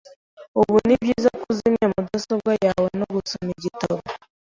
Ubu 0.59 0.75
ni 0.85 0.95
byiza 1.01 1.29
kuzimya 1.41 1.85
mudasobwa 1.93 2.51
yawe 2.65 2.87
no 2.99 3.05
gusoma 3.15 3.49
igitabo. 3.57 3.97